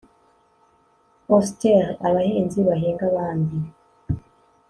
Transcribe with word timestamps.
Austere 1.33 1.91
abahinzi 2.07 2.59
bahinga 2.67 3.03
abandi 3.11 3.57